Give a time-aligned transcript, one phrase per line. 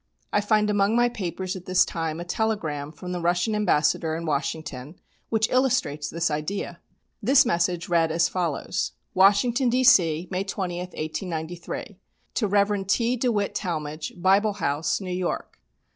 [0.33, 4.25] I find among my papers at this time a telegram from the Russian Ambassador in
[4.25, 4.95] Washington,
[5.29, 6.79] which illustrates this idea.
[7.21, 11.99] This message read as follows: "Washington, D.C., May 20, 1893.
[12.33, 12.87] "To Rev.
[12.87, 13.15] T.
[13.15, 15.59] DeWitt Talmage, Bible House, New York.